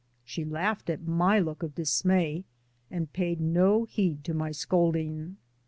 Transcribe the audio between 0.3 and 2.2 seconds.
laughed at my look of dis